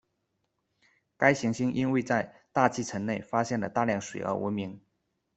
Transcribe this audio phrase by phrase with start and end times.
[1.15, 4.81] 该行星因为在大气层内发现大量水而闻名。